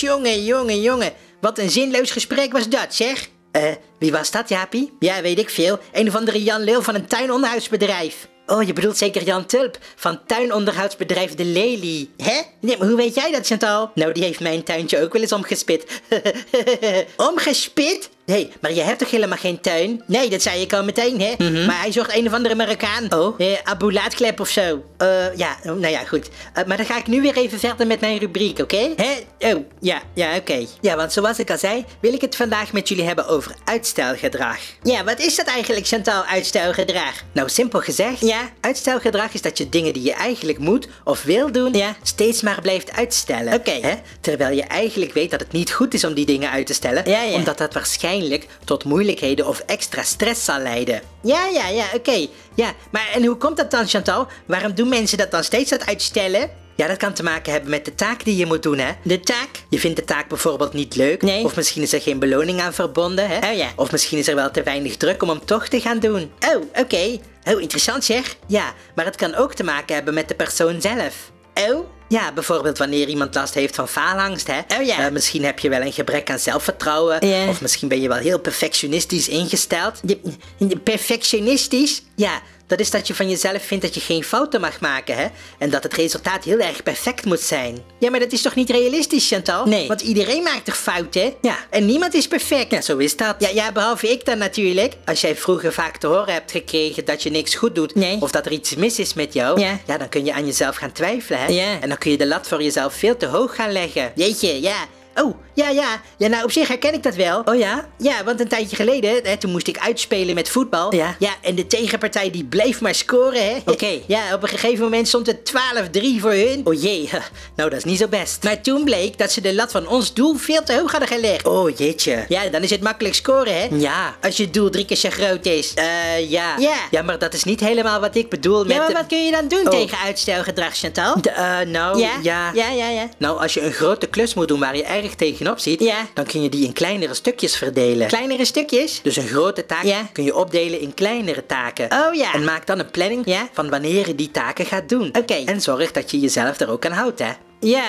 Jongen, 0.00 0.44
jongen, 0.44 0.80
jongen. 0.80 1.12
Wat 1.40 1.58
een 1.58 1.70
zinloos 1.70 2.10
gesprek 2.10 2.52
was 2.52 2.68
dat, 2.68 2.94
zeg. 2.94 3.28
Eh, 3.52 3.62
wie 3.98 4.12
was 4.12 4.30
dat, 4.30 4.48
Jaapie? 4.48 4.96
Ja, 4.98 5.20
weet 5.20 5.38
ik 5.38 5.50
veel. 5.50 5.78
Een 5.92 6.08
of 6.08 6.14
andere 6.14 6.42
Jan 6.42 6.60
Leeuw 6.60 6.82
van 6.82 6.94
een 6.94 7.06
tuinonderhoudsbedrijf. 7.06 8.30
Oh, 8.52 8.62
je 8.62 8.72
bedoelt 8.72 8.96
zeker 8.96 9.22
Jan 9.22 9.46
Tulp 9.46 9.78
van 9.96 10.20
tuinonderhoudsbedrijf 10.26 11.34
De 11.34 11.44
Lelie. 11.44 12.10
Hè? 12.16 12.40
Nee, 12.60 12.78
maar 12.78 12.88
hoe 12.88 12.96
weet 12.96 13.14
jij 13.14 13.30
dat, 13.30 13.46
Chantal? 13.46 13.90
Nou, 13.94 14.12
die 14.12 14.24
heeft 14.24 14.40
mijn 14.40 14.62
tuintje 14.62 15.02
ook 15.02 15.12
wel 15.12 15.22
eens 15.22 15.32
omgespit. 15.32 16.02
omgespit? 17.16 18.10
Hé, 18.32 18.38
hey, 18.38 18.50
maar 18.60 18.72
je 18.72 18.80
hebt 18.80 18.98
toch 18.98 19.10
helemaal 19.10 19.38
geen 19.38 19.60
tuin? 19.60 20.02
Nee, 20.06 20.30
dat 20.30 20.42
zei 20.42 20.60
ik 20.60 20.72
al 20.72 20.84
meteen, 20.84 21.20
hè? 21.20 21.50
Maar 21.66 21.80
hij 21.80 21.92
zocht 21.92 22.16
een 22.16 22.26
of 22.26 22.32
andere 22.32 22.54
Marokkaan. 22.54 23.12
Oh? 23.14 23.40
Eh, 23.40 23.46
Abu 23.64 23.92
Laatklep 23.92 24.40
of 24.40 24.48
zo. 24.48 24.84
Eh, 24.96 25.36
ja, 25.36 25.56
oh, 25.64 25.72
nou 25.72 25.88
ja, 25.88 26.04
goed. 26.04 26.28
Eh, 26.54 26.64
maar 26.64 26.76
dan 26.76 26.86
ga 26.86 26.98
ik 26.98 27.06
nu 27.06 27.20
weer 27.22 27.36
even 27.36 27.58
verder 27.58 27.86
met 27.86 28.00
mijn 28.00 28.18
rubriek, 28.18 28.58
oké? 28.58 28.90
Hè? 28.96 29.54
Oh, 29.54 29.64
ja, 29.80 30.02
ja, 30.14 30.36
oké. 30.36 30.66
Ja, 30.80 30.96
want 30.96 31.12
zoals 31.12 31.38
ik 31.38 31.50
al 31.50 31.58
zei, 31.58 31.84
wil 32.00 32.12
ik 32.12 32.20
het 32.20 32.36
vandaag 32.36 32.72
met 32.72 32.88
jullie 32.88 33.04
hebben 33.04 33.26
over 33.28 33.54
uitstelgedrag. 33.64 34.58
Ja, 34.82 35.04
wat 35.04 35.20
is 35.20 35.36
dat 35.36 35.46
eigenlijk, 35.46 35.86
Chantal, 35.86 36.24
uitstelgedrag? 36.24 37.22
Nou, 37.32 37.48
simpel 37.48 37.80
gezegd, 37.80 38.20
ja, 38.20 38.50
uitstelgedrag 38.60 39.32
is 39.32 39.42
dat 39.42 39.58
je 39.58 39.68
dingen 39.68 39.92
die 39.92 40.02
je 40.02 40.14
eigenlijk 40.14 40.58
moet 40.58 40.88
of 41.04 41.22
wil 41.22 41.52
doen, 41.52 41.72
ja, 41.72 41.96
steeds 42.02 42.42
maar 42.42 42.60
blijft 42.60 42.92
uitstellen. 42.92 43.54
Oké. 43.54 43.78
Hè? 43.80 43.94
Terwijl 44.20 44.56
je 44.56 44.62
eigenlijk 44.62 45.12
weet 45.12 45.30
dat 45.30 45.40
het 45.40 45.52
niet 45.52 45.72
goed 45.72 45.94
is 45.94 46.04
om 46.04 46.14
die 46.14 46.26
dingen 46.26 46.50
uit 46.50 46.66
te 46.66 46.74
stellen, 46.74 47.10
Ja, 47.10 47.22
ja. 47.22 47.34
omdat 47.34 47.58
dat 47.58 47.74
waarschijnlijk 47.74 48.20
tot 48.64 48.84
moeilijkheden 48.84 49.46
of 49.46 49.62
extra 49.66 50.02
stress 50.02 50.44
zal 50.44 50.58
leiden. 50.58 51.02
Ja, 51.22 51.46
ja, 51.46 51.68
ja, 51.68 51.84
oké. 51.94 52.26
Ja, 52.54 52.72
maar 52.90 53.08
en 53.14 53.24
hoe 53.24 53.36
komt 53.36 53.56
dat 53.56 53.70
dan, 53.70 53.88
Chantal? 53.88 54.26
Waarom 54.46 54.74
doen 54.74 54.88
mensen 54.88 55.18
dat 55.18 55.30
dan 55.30 55.44
steeds 55.44 55.70
dat 55.70 55.86
uitstellen? 55.86 56.50
Ja, 56.76 56.86
dat 56.86 56.96
kan 56.96 57.12
te 57.12 57.22
maken 57.22 57.52
hebben 57.52 57.70
met 57.70 57.84
de 57.84 57.94
taak 57.94 58.24
die 58.24 58.36
je 58.36 58.46
moet 58.46 58.62
doen, 58.62 58.78
hè? 58.78 58.92
De 59.04 59.20
taak? 59.20 59.48
Je 59.68 59.78
vindt 59.78 59.96
de 59.96 60.04
taak 60.04 60.28
bijvoorbeeld 60.28 60.72
niet 60.72 60.96
leuk. 60.96 61.22
Nee. 61.22 61.44
Of 61.44 61.56
misschien 61.56 61.82
is 61.82 61.92
er 61.92 62.00
geen 62.00 62.18
beloning 62.18 62.60
aan 62.60 62.72
verbonden, 62.72 63.28
hè? 63.28 63.50
Oh 63.50 63.56
ja. 63.56 63.68
Of 63.76 63.92
misschien 63.92 64.18
is 64.18 64.28
er 64.28 64.34
wel 64.34 64.50
te 64.50 64.62
weinig 64.62 64.96
druk 64.96 65.22
om 65.22 65.28
hem 65.28 65.44
toch 65.44 65.68
te 65.68 65.80
gaan 65.80 65.98
doen. 65.98 66.32
Oh, 66.54 66.62
oké. 66.82 67.18
Oh, 67.44 67.60
interessant 67.60 68.04
zeg. 68.04 68.36
Ja, 68.46 68.74
maar 68.94 69.04
het 69.04 69.16
kan 69.16 69.34
ook 69.34 69.54
te 69.54 69.64
maken 69.64 69.94
hebben 69.94 70.14
met 70.14 70.28
de 70.28 70.34
persoon 70.34 70.80
zelf. 70.80 71.30
Oh? 71.54 71.86
Ja, 72.12 72.32
bijvoorbeeld 72.32 72.78
wanneer 72.78 73.08
iemand 73.08 73.34
last 73.34 73.54
heeft 73.54 73.74
van 73.74 73.88
faalangst, 73.88 74.46
hè? 74.46 74.58
Oh 74.80 74.86
ja. 74.86 75.06
Eh, 75.06 75.12
misschien 75.12 75.44
heb 75.44 75.58
je 75.58 75.68
wel 75.68 75.80
een 75.80 75.92
gebrek 75.92 76.30
aan 76.30 76.38
zelfvertrouwen. 76.38 77.26
Ja. 77.26 77.48
Of 77.48 77.60
misschien 77.60 77.88
ben 77.88 78.00
je 78.00 78.08
wel 78.08 78.16
heel 78.16 78.38
perfectionistisch 78.38 79.28
ingesteld. 79.28 80.00
Je- 80.06 80.76
perfectionistisch? 80.84 82.02
Ja, 82.16 82.40
dat 82.72 82.80
is 82.80 82.90
dat 82.90 83.06
je 83.06 83.14
van 83.14 83.28
jezelf 83.28 83.62
vindt 83.62 83.84
dat 83.84 83.94
je 83.94 84.00
geen 84.00 84.24
fouten 84.24 84.60
mag 84.60 84.80
maken, 84.80 85.16
hè? 85.16 85.26
En 85.58 85.70
dat 85.70 85.82
het 85.82 85.94
resultaat 85.94 86.44
heel 86.44 86.58
erg 86.58 86.82
perfect 86.82 87.24
moet 87.24 87.40
zijn. 87.40 87.78
Ja, 87.98 88.10
maar 88.10 88.20
dat 88.20 88.32
is 88.32 88.42
toch 88.42 88.54
niet 88.54 88.70
realistisch, 88.70 89.28
Chantal? 89.28 89.66
Nee. 89.66 89.88
Want 89.88 90.00
iedereen 90.00 90.42
maakt 90.42 90.64
toch 90.64 90.76
fouten? 90.76 91.34
Ja. 91.40 91.56
En 91.70 91.86
niemand 91.86 92.14
is 92.14 92.28
perfect. 92.28 92.70
Ja, 92.70 92.80
zo 92.80 92.96
is 92.96 93.16
dat. 93.16 93.34
Ja, 93.38 93.48
ja, 93.48 93.72
behalve 93.72 94.10
ik 94.10 94.24
dan 94.24 94.38
natuurlijk. 94.38 94.94
Als 95.04 95.20
jij 95.20 95.36
vroeger 95.36 95.72
vaak 95.72 95.96
te 95.96 96.06
horen 96.06 96.32
hebt 96.32 96.50
gekregen 96.50 97.04
dat 97.04 97.22
je 97.22 97.30
niks 97.30 97.54
goed 97.54 97.74
doet... 97.74 97.94
Nee. 97.94 98.20
of 98.20 98.30
dat 98.30 98.46
er 98.46 98.52
iets 98.52 98.74
mis 98.74 98.98
is 98.98 99.14
met 99.14 99.32
jou... 99.32 99.60
Ja. 99.60 99.78
dan 99.86 100.08
kun 100.08 100.24
je 100.24 100.32
aan 100.32 100.46
jezelf 100.46 100.76
gaan 100.76 100.92
twijfelen, 100.92 101.40
hè? 101.40 101.46
Ja. 101.46 101.80
En 101.80 101.88
dan 101.88 101.98
kun 101.98 102.10
je 102.10 102.16
de 102.16 102.26
lat 102.26 102.48
voor 102.48 102.62
jezelf 102.62 102.94
veel 102.94 103.16
te 103.16 103.26
hoog 103.26 103.54
gaan 103.54 103.72
leggen. 103.72 104.12
Jeetje, 104.14 104.60
ja. 104.60 104.86
Oh, 105.14 105.34
ja, 105.54 105.68
ja. 105.68 106.00
Ja, 106.18 106.28
nou, 106.28 106.44
op 106.44 106.52
zich 106.52 106.68
herken 106.68 106.94
ik 106.94 107.02
dat 107.02 107.14
wel. 107.14 107.42
Oh 107.44 107.58
ja? 107.58 107.88
Ja, 107.98 108.24
want 108.24 108.40
een 108.40 108.48
tijdje 108.48 108.76
geleden, 108.76 109.20
hè, 109.22 109.36
toen 109.36 109.50
moest 109.50 109.66
ik 109.68 109.78
uitspelen 109.78 110.34
met 110.34 110.48
voetbal. 110.48 110.94
Ja. 110.94 111.16
Ja, 111.18 111.30
en 111.42 111.54
de 111.54 111.66
tegenpartij 111.66 112.30
die 112.30 112.44
bleef 112.44 112.80
maar 112.80 112.94
scoren, 112.94 113.44
hè. 113.46 113.56
Oké. 113.66 113.98
Ja, 114.06 114.34
op 114.34 114.42
een 114.42 114.48
gegeven 114.48 114.84
moment 114.84 115.08
stond 115.08 115.26
het 115.26 115.52
12-3 115.96 116.20
voor 116.20 116.30
hun. 116.32 116.60
Oh 116.64 116.82
jee, 116.82 117.10
nou 117.56 117.70
dat 117.70 117.78
is 117.78 117.84
niet 117.84 117.98
zo 117.98 118.08
best. 118.08 118.42
Maar 118.44 118.60
toen 118.60 118.84
bleek 118.84 119.18
dat 119.18 119.32
ze 119.32 119.40
de 119.40 119.54
lat 119.54 119.70
van 119.70 119.86
ons 119.88 120.14
doel 120.14 120.34
veel 120.34 120.62
te 120.62 120.74
hoog 120.78 120.90
hadden 120.90 121.08
gelegd. 121.08 121.46
Oh 121.46 121.76
jeetje. 121.76 122.24
Ja, 122.28 122.48
dan 122.48 122.62
is 122.62 122.70
het 122.70 122.82
makkelijk 122.82 123.14
scoren, 123.14 123.60
hè? 123.60 123.68
Ja. 123.76 124.16
Als 124.22 124.36
je 124.36 124.50
doel 124.50 124.70
drie 124.70 124.84
keer 124.84 124.96
zo 124.96 125.10
groot 125.10 125.46
is. 125.46 125.74
Eh, 125.74 126.30
ja. 126.30 126.54
Ja. 126.58 126.76
Ja, 126.90 127.02
maar 127.02 127.18
dat 127.18 127.34
is 127.34 127.44
niet 127.44 127.60
helemaal 127.60 128.00
wat 128.00 128.14
ik 128.16 128.28
bedoel 128.28 128.62
met... 128.64 128.72
Ja, 128.72 128.78
maar 128.78 128.86
de- 128.88 128.92
wat 128.94 129.06
kun 129.06 129.24
je 129.24 129.30
dan 129.30 129.48
doen 129.48 129.60
Oh. 129.64 129.70
tegen 129.70 129.98
uitstelgedrag, 129.98 130.76
Chantal? 130.76 131.14
Eh, 131.22 131.60
nou, 131.60 131.98
ja? 131.98 132.10
ja. 132.22 132.50
Ja, 132.54 132.70
ja, 132.70 132.88
ja. 132.88 133.08
Nou, 133.18 133.40
als 133.40 133.54
je 133.54 133.60
een 133.60 133.72
grote 133.72 134.06
klus 134.06 134.34
moet 134.34 134.48
doen 134.48 134.60
waar 134.60 134.76
je 134.76 134.84
erg 135.02 135.14
tegenop 135.14 135.58
ziet, 135.58 135.80
Ja. 135.80 136.06
dan 136.14 136.24
kun 136.24 136.42
je 136.42 136.48
die 136.48 136.64
in 136.64 136.72
kleinere 136.72 137.14
stukjes 137.14 137.56
verdelen. 137.56 138.06
Kleinere 138.08 138.44
stukjes? 138.44 139.00
Dus 139.02 139.16
een 139.16 139.26
grote 139.28 139.66
taak 139.66 139.82
Ja. 139.84 140.08
kun 140.12 140.24
je 140.24 140.34
opdelen 140.34 140.80
in 140.80 140.94
kleinere 140.94 141.46
taken. 141.46 141.92
Oh 141.92 142.14
ja. 142.14 142.34
En 142.34 142.44
maak 142.44 142.66
dan 142.66 142.78
een 142.78 142.90
planning 142.90 143.22
Ja. 143.26 143.48
van 143.52 143.70
wanneer 143.70 144.06
je 144.06 144.14
die 144.14 144.30
taken 144.30 144.66
gaat 144.66 144.88
doen. 144.88 145.08
Oké. 145.18 145.34
En 145.34 145.60
zorg 145.60 145.92
dat 145.92 146.10
je 146.10 146.18
jezelf 146.20 146.60
er 146.60 146.70
ook 146.70 146.86
aan 146.86 146.92
houdt, 146.92 147.18
hè. 147.18 147.30
Ja, 147.60 147.84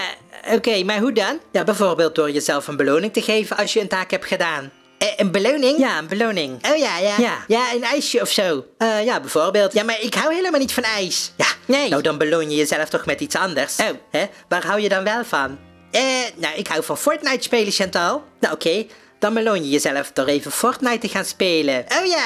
oké, 0.51 0.83
maar 0.83 0.99
hoe 0.99 1.11
dan? 1.11 1.39
Ja, 1.51 1.63
bijvoorbeeld 1.63 2.15
door 2.15 2.31
jezelf 2.31 2.67
een 2.67 2.77
beloning 2.77 3.13
te 3.13 3.21
geven 3.21 3.57
als 3.57 3.73
je 3.73 3.79
een 3.81 3.87
taak 3.87 4.11
hebt 4.11 4.25
gedaan. 4.25 4.71
Eh, 4.97 5.07
een 5.17 5.31
beloning? 5.31 5.77
Ja, 5.77 5.97
een 5.97 6.07
beloning. 6.07 6.67
Oh 6.71 6.77
ja, 6.77 6.97
ja. 6.97 7.15
Ja. 7.17 7.37
Ja, 7.47 7.73
een 7.73 7.83
ijsje 7.83 8.21
of 8.21 8.29
zo. 8.29 8.65
Eh, 8.77 9.03
ja, 9.05 9.19
bijvoorbeeld. 9.19 9.73
Ja, 9.73 9.83
maar 9.83 10.01
ik 10.01 10.13
hou 10.13 10.33
helemaal 10.33 10.59
niet 10.59 10.73
van 10.73 10.83
ijs. 10.83 11.31
Ja, 11.37 11.45
Nee. 11.65 11.89
Nou, 11.89 12.01
dan 12.01 12.17
beloon 12.17 12.49
je 12.49 12.55
jezelf 12.55 12.89
toch 12.89 13.05
met 13.05 13.21
iets 13.21 13.35
anders. 13.35 13.75
Oh. 13.77 13.85
Hè? 14.11 14.25
Waar 14.49 14.65
hou 14.65 14.79
je 14.81 14.89
dan 14.89 15.03
wel 15.03 15.23
van? 15.25 15.57
Eh, 15.93 16.01
nou, 16.35 16.55
ik 16.55 16.67
hou 16.67 16.83
van 16.83 16.97
Fortnite 16.97 17.43
spelen, 17.43 17.71
Chantal. 17.71 18.23
Nou, 18.39 18.53
oké. 18.53 18.85
Dan 19.19 19.33
beloon 19.33 19.63
je 19.63 19.69
jezelf 19.69 20.11
door 20.13 20.25
even 20.25 20.51
Fortnite 20.51 20.97
te 20.97 21.07
gaan 21.07 21.25
spelen. 21.25 21.85
Oh 22.01 22.05
ja, 22.05 22.23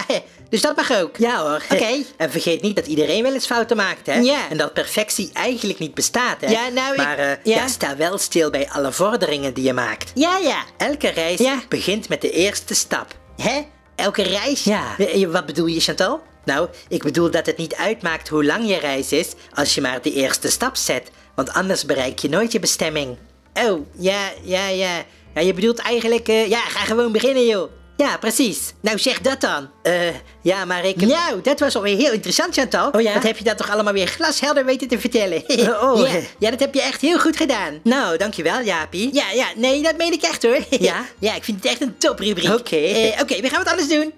dus 0.49 0.61
dat 0.61 0.75
mag 0.75 0.91
ook. 1.01 1.17
Ja 1.17 1.41
hoor. 1.41 1.61
Oké. 1.71 2.03
En 2.17 2.31
vergeet 2.31 2.61
niet 2.61 2.75
dat 2.75 2.85
iedereen 2.87 3.23
wel 3.23 3.33
eens 3.33 3.45
fouten 3.45 3.77
maakt, 3.77 4.05
hè? 4.05 4.13
Ja. 4.19 4.49
En 4.49 4.57
dat 4.57 4.73
perfectie 4.73 5.29
eigenlijk 5.33 5.79
niet 5.79 5.93
bestaat, 5.93 6.41
hè? 6.41 6.47
Ja, 6.51 6.67
nou, 6.67 6.91
ik- 6.91 6.97
Maar 6.97 7.17
eh, 7.17 7.27
ja. 7.27 7.55
ja, 7.55 7.67
sta 7.67 7.95
wel 7.97 8.17
stil 8.17 8.49
bij 8.49 8.69
alle 8.69 8.91
vorderingen 8.91 9.53
die 9.53 9.63
je 9.63 9.73
maakt. 9.73 10.11
Ja, 10.15 10.37
ja. 10.37 10.63
Elke 10.77 11.07
reis 11.07 11.39
Ja. 11.39 11.61
begint 11.69 12.09
met 12.09 12.21
de 12.21 12.31
eerste 12.31 12.75
stap. 12.75 13.15
Hè? 13.41 13.61
Elke 13.95 14.23
reis? 14.23 14.63
Ja. 14.63 14.95
Eh, 14.97 15.23
eh, 15.23 15.29
Wat 15.31 15.45
bedoel 15.45 15.65
je, 15.65 15.79
Chantal? 15.79 16.21
Nou, 16.45 16.69
ik 16.87 17.03
bedoel 17.03 17.31
dat 17.31 17.45
het 17.45 17.57
niet 17.57 17.75
uitmaakt 17.75 18.27
hoe 18.27 18.45
lang 18.45 18.67
je 18.69 18.77
reis 18.77 19.11
is 19.11 19.27
als 19.53 19.75
je 19.75 19.81
maar 19.81 20.01
de 20.01 20.13
eerste 20.13 20.51
stap 20.51 20.75
zet. 20.75 21.11
Want 21.35 21.53
anders 21.53 21.85
bereik 21.85 22.19
je 22.19 22.29
nooit 22.29 22.51
je 22.51 22.59
bestemming. 22.59 23.17
Oh, 23.65 23.85
ja, 23.99 24.31
ja, 24.43 24.67
ja. 24.67 25.03
Ja, 25.33 25.41
je 25.41 25.53
bedoelt 25.53 25.79
eigenlijk, 25.79 26.27
eh, 26.27 26.49
ja, 26.49 26.59
ga 26.59 26.79
gewoon 26.79 27.11
beginnen, 27.11 27.45
joh. 27.45 27.69
Ja, 27.97 28.17
precies. 28.17 28.73
Nou, 28.81 28.99
zeg 28.99 29.21
dat 29.21 29.41
dan. 29.41 29.69
Eh, 29.83 29.93
ja, 30.41 30.65
maar 30.65 30.85
ik... 30.85 30.95
Nou, 30.95 31.41
dat 31.41 31.59
was 31.59 31.75
alweer 31.75 31.97
heel 31.97 32.11
interessant, 32.11 32.53
Chantal. 32.53 32.89
Oh 32.91 33.01
ja? 33.01 33.13
Wat 33.13 33.23
heb 33.23 33.37
je 33.37 33.43
dat 33.43 33.57
toch 33.57 33.71
allemaal 33.71 33.93
weer 33.93 34.07
glashelder 34.07 34.65
weten 34.65 34.87
te 34.87 34.99
vertellen? 34.99 35.43
oh. 35.83 36.09
ja, 36.11 36.19
ja, 36.39 36.49
dat 36.49 36.59
heb 36.59 36.73
je 36.73 36.81
echt 36.81 37.01
heel 37.01 37.19
goed 37.19 37.37
gedaan. 37.37 37.79
Nou, 37.83 38.17
dankjewel, 38.17 38.61
Jaapie. 38.61 39.09
Ja, 39.13 39.31
ja, 39.31 39.47
nee, 39.55 39.81
dat 39.81 39.97
meen 39.97 40.13
ik 40.13 40.21
echt 40.21 40.43
hoor. 40.43 40.59
Ja? 40.79 41.05
ja, 41.19 41.35
ik 41.35 41.43
vind 41.43 41.57
het 41.63 41.71
echt 41.71 41.81
een 41.81 41.97
toprubriek. 41.97 42.53
Oké. 42.53 42.75
Eh, 42.75 43.21
Oké, 43.21 43.41
we 43.41 43.49
gaan 43.49 43.63
wat 43.63 43.71
anders 43.71 43.87
doen. 43.87 44.13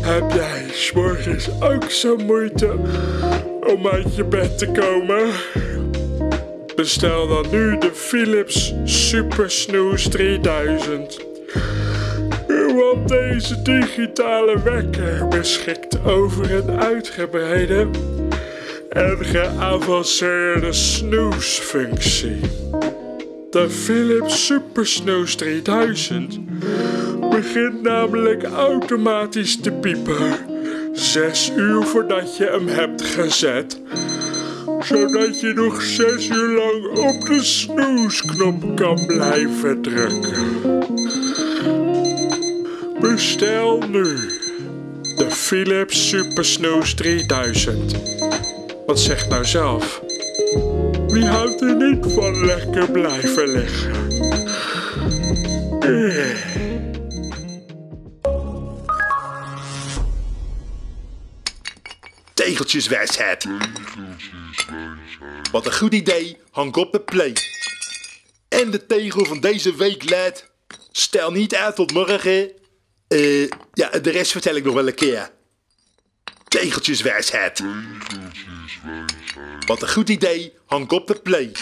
Heb 0.00 0.32
jij 0.32 0.68
s'morgens 0.72 1.48
ook 1.60 1.90
zo 1.90 2.16
moeite 2.16 2.76
om 3.66 3.88
uit 3.88 4.16
je 4.16 4.24
bed 4.24 4.58
te 4.58 4.66
komen? 4.66 5.30
Bestel 6.76 7.28
dan 7.28 7.46
nu 7.50 7.78
de 7.78 7.90
Philips 7.92 8.74
Super 8.84 9.50
Snooze 9.50 10.08
3000. 10.08 11.26
Want 12.74 13.08
deze 13.08 13.62
digitale 13.62 14.62
wekker 14.62 15.28
beschikt 15.28 16.04
over 16.04 16.54
een 16.54 16.80
uitgebreide 16.80 17.86
en 18.88 19.24
geavanceerde 19.24 20.72
snoesfunctie. 20.72 22.40
De 23.50 23.70
Philips 23.70 24.46
Super 24.46 24.86
Snooze 24.86 25.36
3000 25.36 26.38
begint 27.30 27.82
namelijk 27.82 28.44
automatisch 28.44 29.60
te 29.60 29.72
piepen. 29.72 30.47
Zes 30.98 31.52
uur 31.56 31.82
voordat 31.82 32.36
je 32.36 32.44
hem 32.44 32.68
hebt 32.68 33.02
gezet. 33.02 33.80
Zodat 34.80 35.40
je 35.40 35.52
nog 35.54 35.82
zes 35.82 36.28
uur 36.28 36.56
lang 36.56 36.98
op 36.98 37.26
de 37.26 37.42
snoesknop 37.42 38.76
kan 38.76 39.06
blijven 39.06 39.82
drukken. 39.82 40.52
Bestel 43.00 43.82
nu 43.88 44.16
de 45.16 45.26
Philips 45.30 46.08
Super 46.08 46.44
Snooze 46.44 46.94
3000. 46.94 47.94
Wat 48.86 49.00
zegt 49.00 49.28
nou 49.28 49.44
zelf? 49.44 50.02
Wie 51.06 51.26
houdt 51.26 51.60
er 51.60 51.76
niet 51.76 52.12
van 52.12 52.46
lekker 52.46 52.90
blijven 52.90 53.48
liggen? 53.48 53.92
Tegeltjeswijsheid. 62.58 63.46
Wat 65.50 65.66
een 65.66 65.74
goed 65.74 65.94
idee, 65.94 66.38
hang 66.50 66.76
op 66.76 66.92
de 66.92 67.00
play. 67.00 67.32
En 68.48 68.70
de 68.70 68.86
tegel 68.86 69.24
van 69.24 69.40
deze 69.40 69.74
week 69.74 70.10
luidt... 70.10 70.50
Stel 70.92 71.30
niet 71.30 71.54
uit 71.54 71.76
tot 71.76 71.92
morgen. 71.92 72.50
Eh, 73.08 73.48
ja, 73.72 73.88
de 74.02 74.10
rest 74.10 74.32
vertel 74.32 74.56
ik 74.56 74.64
nog 74.64 74.74
wel 74.74 74.86
een 74.86 74.94
keer. 74.94 75.30
Tegeltjeswijsheid. 76.48 77.62
Wat 79.66 79.82
een 79.82 79.90
goed 79.90 80.08
idee, 80.08 80.52
hang 80.66 80.90
op 80.90 81.06
de 81.06 81.14
play. 81.14 81.52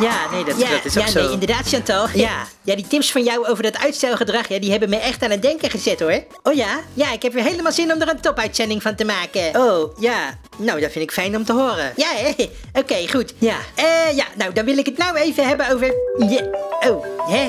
Ja, 0.00 0.30
nee, 0.30 0.44
dat, 0.44 0.58
Ja, 0.58 0.70
dat 0.70 0.84
is 0.84 0.96
ook 0.96 1.04
ja 1.04 1.10
zo. 1.10 1.20
nee, 1.22 1.30
inderdaad, 1.30 1.68
Chantal. 1.68 2.06
Ja. 2.14 2.46
ja, 2.62 2.74
die 2.74 2.86
tips 2.86 3.12
van 3.12 3.22
jou 3.24 3.46
over 3.46 3.62
dat 3.62 3.78
uitstelgedrag, 3.78 4.48
ja, 4.48 4.58
die 4.58 4.70
hebben 4.70 4.88
me 4.88 4.96
echt 4.96 5.22
aan 5.22 5.30
het 5.30 5.42
denken 5.42 5.70
gezet, 5.70 6.00
hoor. 6.00 6.24
Oh 6.42 6.54
ja? 6.54 6.80
Ja, 6.94 7.12
ik 7.12 7.22
heb 7.22 7.32
weer 7.32 7.42
helemaal 7.44 7.72
zin 7.72 7.92
om 7.92 8.00
er 8.00 8.08
een 8.08 8.20
topuitzending 8.20 8.82
van 8.82 8.94
te 8.94 9.04
maken. 9.04 9.60
Oh, 9.60 9.98
ja. 9.98 10.38
Nou, 10.56 10.80
dat 10.80 10.92
vind 10.92 11.04
ik 11.04 11.12
fijn 11.12 11.36
om 11.36 11.44
te 11.44 11.52
horen. 11.52 11.92
Ja, 11.96 12.08
hè? 12.14 12.50
Oké, 12.80 13.08
goed. 13.08 13.34
Ja. 13.38 13.56
Eh, 13.74 14.16
ja, 14.16 14.24
nou, 14.34 14.52
dan 14.52 14.64
wil 14.64 14.78
ik 14.78 14.86
het 14.86 14.98
nou 14.98 15.16
even 15.16 15.46
hebben 15.48 15.70
over... 15.70 15.94
Ja. 16.28 16.42
Oh, 16.90 17.04
hè? 17.30 17.46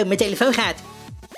Oh, 0.00 0.06
mijn 0.06 0.16
telefoon 0.16 0.54
gaat. 0.54 0.74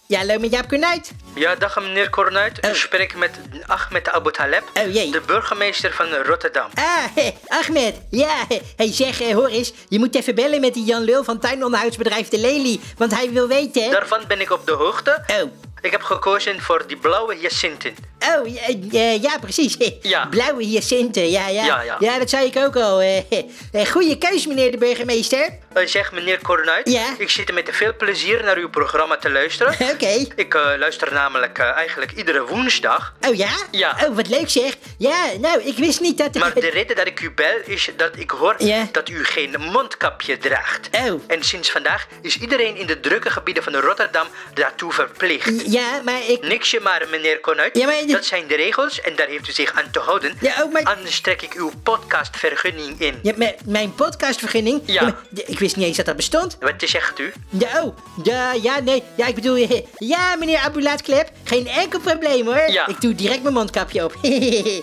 Ja, 0.09 0.19
hallo 0.19 0.39
met 0.39 0.51
Jaap 0.51 0.69
Kornuit. 0.69 1.13
Ja, 1.35 1.55
dag 1.55 1.81
meneer 1.81 2.11
Cornuit. 2.11 2.67
U 2.67 2.75
spreekt 2.75 3.17
met 3.17 3.31
Ahmed 3.67 4.09
Abu 4.09 4.31
Taleb, 4.33 4.63
Oh, 4.75 4.93
jee. 4.95 5.11
de 5.11 5.21
burgemeester 5.27 5.93
van 5.93 6.07
Rotterdam. 6.27 6.71
Ah, 6.75 7.27
Ahmed. 7.47 7.95
Ja, 8.11 8.45
hé. 8.49 8.61
hey, 8.77 8.93
zeg, 8.93 9.21
eh, 9.21 9.35
hoor 9.35 9.49
eens. 9.49 9.73
Je 9.89 9.99
moet 9.99 10.15
even 10.15 10.35
bellen 10.35 10.61
met 10.61 10.75
die 10.75 10.85
Jan 10.85 11.03
Lul 11.03 11.25
van 11.25 11.39
tuinonderhoudsbedrijf 11.39 12.29
De 12.29 12.39
Lely. 12.39 12.81
Want 12.97 13.15
hij 13.15 13.31
wil 13.31 13.49
weten... 13.49 13.91
Daarvan 13.91 14.21
ben 14.29 14.41
ik 14.41 14.51
op 14.51 14.67
de 14.67 14.73
hoogte. 14.73 15.25
Oh. 15.43 15.51
Ik 15.81 15.91
heb 15.91 16.03
gekozen 16.03 16.61
voor 16.61 16.85
die 16.87 16.97
blauwe 16.97 17.35
hyacinten. 17.35 17.95
Oh, 18.21 18.55
ja, 18.55 18.61
eh, 18.93 19.23
ja, 19.23 19.39
precies. 19.41 19.77
Ja. 20.03 20.27
Blauwe 20.27 20.65
hyacinten, 20.65 21.31
ja, 21.31 21.49
ja. 21.49 21.65
Ja, 21.65 21.83
ja. 21.83 21.97
Ja, 22.01 22.19
dat 22.19 22.31
zei 22.31 22.47
ik 22.47 22.57
ook 22.57 22.77
al. 22.77 23.01
eh. 23.01 23.23
Eh, 23.73 23.87
Goeie 23.87 24.19
keus, 24.19 24.47
meneer 24.47 24.71
de 24.71 24.79
burgemeester. 24.79 25.59
Uh, 25.77 25.87
zeg 25.87 26.13
meneer 26.13 26.41
Cornuit, 26.43 26.91
Ja? 26.91 27.05
ik 27.19 27.31
zit 27.31 27.53
met 27.53 27.69
veel 27.73 27.97
plezier 27.97 28.45
naar 28.45 28.57
uw 28.57 28.69
programma 28.71 29.17
te 29.17 29.31
luisteren. 29.31 29.73
Oké. 29.93 30.27
ik 30.37 30.55
luister 30.79 31.13
namelijk 31.13 31.59
eigenlijk 31.59 32.13
iedere 32.13 32.47
woensdag. 32.47 33.15
Oh 33.29 33.35
ja? 33.35 33.49
Ja. 33.71 33.97
Oh, 34.09 34.17
wat 34.17 34.29
leuk 34.29 34.49
zeg. 34.51 34.75
Ja, 34.99 35.25
nou, 35.41 35.61
ik 35.63 35.77
wist 35.77 36.01
niet 36.01 36.19
dat... 36.19 36.35
Maar 36.35 36.55
de 36.55 36.71
reden 36.71 36.97
dat 36.97 37.07
ik 37.07 37.21
u 37.21 37.31
bel 37.31 37.57
is 37.65 37.91
dat 37.97 38.11
ik 38.17 38.31
hoor 38.31 38.55
Ja. 38.59 38.89
dat 38.93 39.09
u 39.09 39.25
geen 39.25 39.55
mondkapje 39.73 40.39
draagt. 40.39 40.89
Oh. 40.93 41.21
En 41.27 41.43
sinds 41.45 41.71
vandaag 41.71 42.07
is 42.23 42.39
iedereen 42.39 42.77
in 42.77 42.87
de 42.87 43.01
drukke 43.01 43.31
gebieden 43.31 43.63
van 43.63 43.75
Rotterdam 43.77 44.27
daartoe 44.55 44.93
verplicht. 44.93 45.73
Ja, 45.73 46.01
maar 46.05 46.21
ik... 46.29 46.43
Niksje 46.43 46.81
maar, 46.81 47.03
meneer 47.11 47.41
Cornuit. 47.41 47.77
Ja, 47.79 47.87
maar- 47.87 48.05
Dat 48.17 48.25
zijn 48.25 48.47
de 48.47 48.57
regels 48.57 49.01
en 49.01 49.17
daar 49.17 49.27
heeft 49.27 49.49
u 49.49 49.53
zich 49.53 49.73
aan 49.73 49.91
te 49.91 49.99
houden. 49.99 50.37
Ja, 50.41 50.63
ook 50.63 50.73
maar- 50.73 50.83
Anders 50.83 51.21
trek 51.21 51.43
ik 51.43 51.55
uw 51.55 51.71
podcastvergunning 51.83 53.01
in. 53.01 53.19
Ja, 53.23 53.33
mijn- 53.37 53.55
mijn 53.65 53.95
podcastvergunning? 53.95 54.83
Ja. 54.85 55.17
d- 55.35 55.49
ik 55.49 55.59
wist 55.59 55.77
niet 55.77 55.87
eens 55.87 55.97
dat 55.97 56.07
dat 56.07 56.17
bestond. 56.17 56.57
Wat 56.61 56.73
zegt 56.79 57.19
u? 57.19 57.33
Ja, 57.49 57.83
oh. 57.83 57.97
Ja, 58.23 58.53
ja, 58.53 58.81
nee. 58.81 59.03
Ja, 59.17 59.27
ik 59.27 59.35
bedoel... 59.35 59.55
Ja, 59.99 60.37
meneer 60.39 60.59
Abulaatklep. 60.59 61.31
Geen 61.45 61.67
enkel 61.69 62.01
probleem, 62.01 62.47
hoor. 62.47 62.71
Ja. 62.71 62.87
Ik 62.87 63.01
doe 63.01 63.15
direct 63.15 63.43
mijn 63.43 63.55
mondkapje 63.55 64.05
op. 64.05 64.15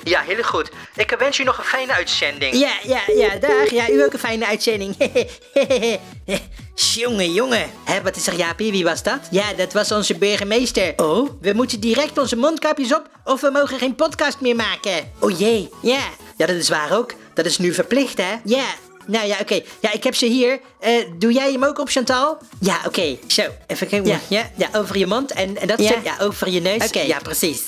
Ja, 0.03 0.21
heel 0.21 0.43
goed. 0.43 0.69
Ik 0.95 1.15
wens 1.19 1.39
u 1.39 1.43
nog 1.43 1.57
een 1.57 1.63
fijne 1.63 1.93
uitzending. 1.93 2.55
Ja, 2.55 2.71
ja, 2.83 3.01
ja, 3.15 3.35
dag. 3.35 3.69
Ja, 3.69 3.89
u 3.89 4.03
ook 4.03 4.13
een 4.13 4.19
fijne 4.19 4.45
uitzending. 4.45 4.95
jongen, 6.75 7.33
jongen. 7.33 7.69
Hé, 7.83 8.01
wat 8.01 8.15
is 8.15 8.27
er, 8.27 8.35
Jaapie? 8.35 8.71
Wie 8.71 8.83
was 8.83 9.03
dat? 9.03 9.19
Ja, 9.31 9.53
dat 9.57 9.73
was 9.73 9.91
onze 9.91 10.17
burgemeester. 10.17 10.93
Oh? 10.95 11.29
We 11.41 11.53
moeten 11.53 11.79
direct 11.79 12.17
onze 12.17 12.35
mondkapjes 12.35 12.93
op 12.95 13.09
of 13.23 13.41
we 13.41 13.49
mogen 13.49 13.77
geen 13.79 13.95
podcast 13.95 14.39
meer 14.39 14.55
maken. 14.55 15.11
Oh 15.19 15.39
jee. 15.39 15.69
Ja. 15.81 15.99
Ja, 16.37 16.45
dat 16.45 16.55
is 16.55 16.69
waar 16.69 16.97
ook. 16.97 17.13
Dat 17.33 17.45
is 17.45 17.57
nu 17.57 17.73
verplicht, 17.73 18.17
hè? 18.17 18.35
Ja. 18.43 18.65
Nou 19.05 19.27
ja, 19.27 19.37
oké. 19.41 19.61
Ja, 19.79 19.91
ik 19.93 20.03
heb 20.03 20.15
ze 20.15 20.25
hier. 20.25 20.59
Eh, 20.79 20.93
doe 21.17 21.31
jij 21.33 21.51
hem 21.51 21.63
ook 21.63 21.79
op, 21.79 21.89
Chantal? 21.89 22.37
Ja, 22.59 22.77
oké. 22.85 23.17
Zo, 23.27 23.41
even 23.67 23.87
kijken. 23.87 24.07
Ja, 24.11 24.19
ja, 24.27 24.49
ja, 24.57 24.69
over 24.79 24.97
je 24.97 25.07
mond 25.07 25.31
en, 25.31 25.57
en 25.57 25.67
dat 25.67 25.79
Ja. 25.79 25.85
stuk, 25.91 26.03
ja, 26.03 26.15
over 26.19 26.49
je 26.49 26.61
neus. 26.61 26.85
Oké. 26.87 26.99
Ja, 26.99 27.19
precies. 27.19 27.61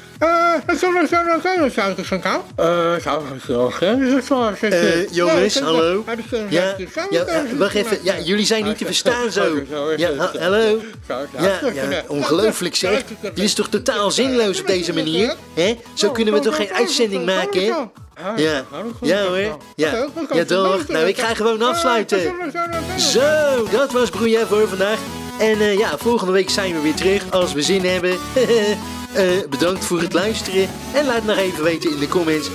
Eh, 4.74 5.08
jongens, 5.12 5.60
hallo. 5.60 6.04
Ja, 6.50 6.76
Ja, 7.10 7.24
eh, 7.24 7.42
wacht 7.58 7.76
even. 7.76 7.98
Ja, 8.04 8.20
jullie 8.20 8.46
zijn 8.46 8.64
niet 8.64 8.78
te 8.78 8.86
verstaan 8.86 9.32
zo. 9.32 9.42
Ja, 9.98 10.10
ha- 10.18 10.32
hallo. 10.40 10.80
Ja, 11.40 11.60
ja, 11.74 12.04
ongelooflijk 12.08 12.76
zeg. 12.76 13.04
Dit 13.22 13.40
is 13.40 13.54
toch 13.54 13.68
totaal 13.70 14.12
zinloos 14.12 14.60
op 14.60 14.68
deze 14.68 14.94
manier? 14.94 15.36
Hè? 15.54 15.78
Zo 15.94 16.12
kunnen 16.12 16.34
we 16.34 16.40
toch 16.40 16.56
geen 16.56 16.74
uitzending 16.74 17.26
maken? 17.26 17.62
Ja, 18.38 18.64
ja 19.02 19.24
hoor. 19.24 19.38
Ja, 19.76 19.92
ja 20.34 20.46
toch. 20.46 20.88
Nou, 20.88 21.06
ik 21.08 21.20
ga 21.20 21.34
gewoon 21.34 21.62
afsluiten. 21.62 22.20
Zo, 22.98 23.68
dat 23.72 23.92
was 23.92 24.10
Broeia 24.10 24.46
voor 24.46 24.68
vandaag. 24.68 25.00
En 25.40 25.60
eh, 25.60 25.78
ja, 25.78 25.98
volgende 25.98 26.32
week 26.34 26.50
zijn 26.50 26.74
we 26.74 26.82
weer 26.82 26.94
terug 26.96 27.24
als 27.32 27.54
we 27.54 27.62
zin 27.62 27.86
hebben. 27.86 28.18
Eh, 29.14 29.50
bedankt 29.50 29.86
voor 29.86 30.02
het 30.02 30.14
luisteren. 30.14 30.70
En 30.94 31.06
laat 31.06 31.24
nog 31.24 31.38
even 31.38 31.64
weten 31.64 31.92
in 31.92 32.00
de 32.00 32.08
comments. 32.08 32.50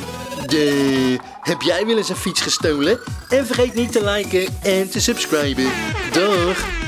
Heb 1.41 1.63
jij 1.63 1.87
wel 1.87 1.97
eens 1.97 2.09
een 2.09 2.17
fiets 2.17 2.41
gestolen? 2.41 2.99
En 3.29 3.47
vergeet 3.47 3.75
niet 3.75 3.93
te 3.93 4.05
liken 4.05 4.47
en 4.63 4.91
te 4.91 5.01
subscriben. 5.01 5.71
Doeg! 6.13 6.86